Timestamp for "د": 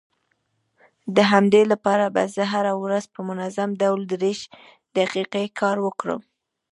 1.15-1.17